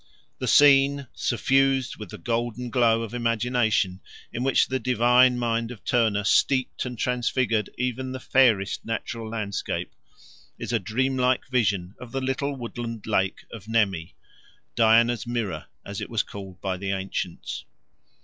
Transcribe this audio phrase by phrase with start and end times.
[0.39, 4.01] The scene, suffused with the golden glow of imagination
[4.33, 9.93] in which the divine mind of Turner steeped and transfigured even the fairest natural landscape,
[10.57, 14.15] is a dream like vision of the little woodland lake of Nemi
[14.73, 17.65] "Diana's Mirror," as it was called by the ancients.